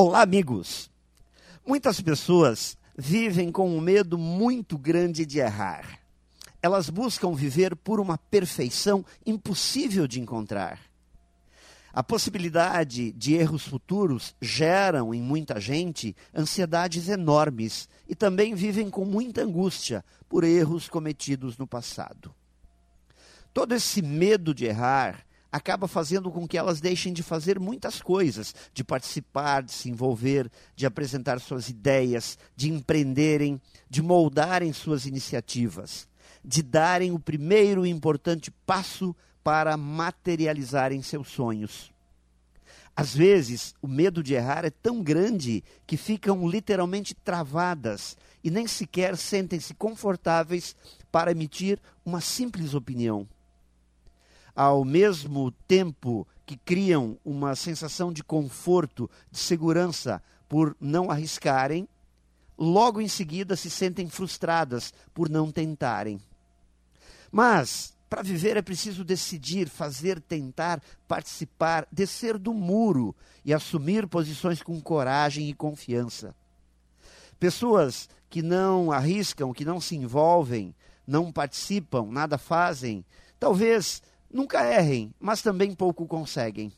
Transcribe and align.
Olá, 0.00 0.22
amigos! 0.22 0.88
Muitas 1.66 2.00
pessoas 2.00 2.78
vivem 2.96 3.50
com 3.50 3.68
um 3.68 3.80
medo 3.80 4.16
muito 4.16 4.78
grande 4.78 5.26
de 5.26 5.40
errar. 5.40 5.98
Elas 6.62 6.88
buscam 6.88 7.34
viver 7.34 7.74
por 7.74 7.98
uma 7.98 8.16
perfeição 8.16 9.04
impossível 9.26 10.06
de 10.06 10.20
encontrar. 10.20 10.78
A 11.92 12.00
possibilidade 12.00 13.10
de 13.10 13.34
erros 13.34 13.66
futuros 13.66 14.36
geram 14.40 15.12
em 15.12 15.20
muita 15.20 15.58
gente 15.58 16.14
ansiedades 16.32 17.08
enormes 17.08 17.88
e 18.08 18.14
também 18.14 18.54
vivem 18.54 18.88
com 18.88 19.04
muita 19.04 19.42
angústia 19.42 20.04
por 20.28 20.44
erros 20.44 20.88
cometidos 20.88 21.58
no 21.58 21.66
passado. 21.66 22.32
Todo 23.52 23.74
esse 23.74 24.00
medo 24.00 24.54
de 24.54 24.64
errar 24.64 25.26
acaba 25.50 25.88
fazendo 25.88 26.30
com 26.30 26.46
que 26.46 26.58
elas 26.58 26.80
deixem 26.80 27.12
de 27.12 27.22
fazer 27.22 27.58
muitas 27.58 28.00
coisas, 28.02 28.54
de 28.72 28.84
participar, 28.84 29.62
de 29.62 29.72
se 29.72 29.88
envolver, 29.88 30.50
de 30.76 30.86
apresentar 30.86 31.40
suas 31.40 31.68
ideias, 31.68 32.38
de 32.54 32.70
empreenderem, 32.70 33.60
de 33.88 34.02
moldarem 34.02 34.72
suas 34.72 35.06
iniciativas, 35.06 36.06
de 36.44 36.62
darem 36.62 37.12
o 37.12 37.18
primeiro 37.18 37.86
e 37.86 37.90
importante 37.90 38.50
passo 38.66 39.16
para 39.42 39.76
materializarem 39.76 41.00
seus 41.00 41.28
sonhos. 41.28 41.90
Às 42.94 43.14
vezes, 43.14 43.74
o 43.80 43.86
medo 43.86 44.22
de 44.24 44.34
errar 44.34 44.64
é 44.64 44.70
tão 44.70 45.02
grande 45.02 45.62
que 45.86 45.96
ficam 45.96 46.48
literalmente 46.48 47.14
travadas 47.14 48.16
e 48.42 48.50
nem 48.50 48.66
sequer 48.66 49.16
sentem-se 49.16 49.72
confortáveis 49.72 50.74
para 51.10 51.30
emitir 51.30 51.78
uma 52.04 52.20
simples 52.20 52.74
opinião 52.74 53.26
ao 54.58 54.84
mesmo 54.84 55.52
tempo 55.68 56.26
que 56.44 56.56
criam 56.56 57.16
uma 57.24 57.54
sensação 57.54 58.12
de 58.12 58.24
conforto, 58.24 59.08
de 59.30 59.38
segurança 59.38 60.20
por 60.48 60.76
não 60.80 61.12
arriscarem, 61.12 61.88
logo 62.58 63.00
em 63.00 63.06
seguida 63.06 63.54
se 63.54 63.70
sentem 63.70 64.08
frustradas 64.08 64.92
por 65.14 65.28
não 65.28 65.52
tentarem. 65.52 66.20
Mas, 67.30 67.94
para 68.10 68.20
viver 68.20 68.56
é 68.56 68.62
preciso 68.62 69.04
decidir, 69.04 69.68
fazer, 69.68 70.20
tentar, 70.20 70.82
participar, 71.06 71.86
descer 71.92 72.36
do 72.36 72.52
muro 72.52 73.14
e 73.44 73.54
assumir 73.54 74.08
posições 74.08 74.60
com 74.60 74.80
coragem 74.80 75.48
e 75.48 75.54
confiança. 75.54 76.34
Pessoas 77.38 78.08
que 78.28 78.42
não 78.42 78.90
arriscam, 78.90 79.52
que 79.52 79.64
não 79.64 79.80
se 79.80 79.94
envolvem, 79.94 80.74
não 81.06 81.30
participam, 81.30 82.06
nada 82.10 82.36
fazem, 82.36 83.04
talvez 83.38 84.02
Nunca 84.30 84.64
errem, 84.64 85.12
mas 85.18 85.42
também 85.42 85.74
pouco 85.74 86.06
conseguem. 86.06 86.72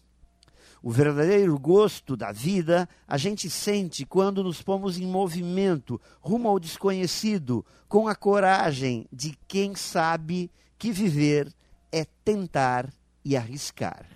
O 0.82 0.90
verdadeiro 0.90 1.58
gosto 1.58 2.16
da 2.16 2.32
vida 2.32 2.88
a 3.06 3.18
gente 3.18 3.50
sente 3.50 4.06
quando 4.06 4.42
nos 4.42 4.62
pomos 4.62 4.98
em 4.98 5.06
movimento 5.06 6.00
rumo 6.20 6.48
ao 6.48 6.58
desconhecido, 6.58 7.64
com 7.86 8.08
a 8.08 8.14
coragem 8.14 9.06
de 9.12 9.36
quem 9.46 9.74
sabe 9.74 10.50
que 10.78 10.90
viver 10.90 11.52
é 11.92 12.06
tentar 12.24 12.90
e 13.22 13.36
arriscar. 13.36 14.06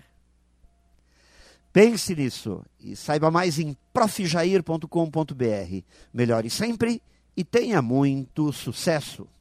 Pense 1.70 2.14
nisso 2.14 2.64
e 2.78 2.94
saiba 2.94 3.30
mais 3.30 3.58
em 3.58 3.76
profjair.com.br. 3.92 5.82
Melhore 6.12 6.48
sempre 6.48 7.02
e 7.36 7.44
tenha 7.44 7.82
muito 7.82 8.52
sucesso! 8.52 9.33